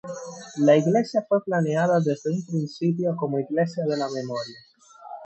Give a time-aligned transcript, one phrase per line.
[0.57, 4.57] La iglesia fue planeada desde un principio como iglesia de la memoria.